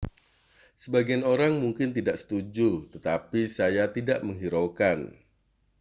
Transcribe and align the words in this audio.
sebagian 0.83 1.21
orang 1.33 1.53
mungkin 1.63 1.89
tidak 1.97 2.15
setuju 2.21 2.69
tetapi 2.93 3.41
saya 3.57 3.83
tidak 3.97 4.19
menghiraukan 4.27 4.97